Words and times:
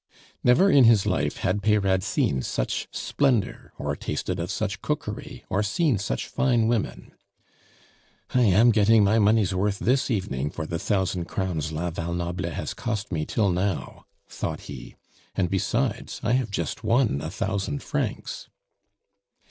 Never 0.43 0.67
in 0.71 0.85
his 0.85 1.05
life 1.05 1.37
had 1.37 1.61
Peyrade 1.61 2.01
seen 2.01 2.41
such 2.41 2.87
splendor, 2.91 3.71
or 3.77 3.95
tasted 3.95 4.39
of 4.39 4.49
such 4.49 4.81
cookery, 4.81 5.45
or 5.47 5.61
seen 5.61 5.99
such 5.99 6.25
fine 6.25 6.65
women. 6.67 7.11
"I 8.33 8.41
am 8.45 8.71
getting 8.71 9.03
my 9.03 9.19
money's 9.19 9.53
worth 9.53 9.77
this 9.77 10.09
evening 10.09 10.49
for 10.49 10.65
the 10.65 10.79
thousand 10.79 11.25
crowns 11.25 11.71
la 11.71 11.91
Val 11.91 12.15
Noble 12.15 12.49
has 12.49 12.73
cost 12.73 13.11
me 13.11 13.27
till 13.27 13.51
now," 13.51 14.05
thought 14.27 14.61
he; 14.61 14.95
"and 15.35 15.51
besides, 15.51 16.19
I 16.23 16.31
have 16.31 16.49
just 16.49 16.83
won 16.83 17.21
a 17.21 17.29
thousand 17.29 17.83
francs." 17.83 18.49